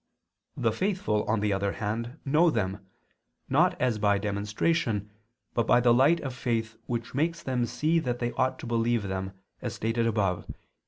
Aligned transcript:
The 0.57 0.71
faithful, 0.71 1.23
on 1.29 1.41
the 1.41 1.53
other 1.53 1.73
hand, 1.73 2.17
know 2.25 2.49
them, 2.49 2.83
not 3.47 3.79
as 3.79 3.99
by 3.99 4.17
demonstration, 4.17 5.11
but 5.53 5.67
by 5.67 5.79
the 5.79 5.93
light 5.93 6.19
of 6.21 6.33
faith 6.33 6.75
which 6.87 7.13
makes 7.13 7.43
them 7.43 7.67
see 7.67 7.99
that 7.99 8.17
they 8.17 8.31
ought 8.31 8.57
to 8.61 8.65
believe 8.65 9.03
them, 9.03 9.33
as 9.61 9.75
stated 9.75 10.07
above 10.07 10.49
(A. 10.49 10.53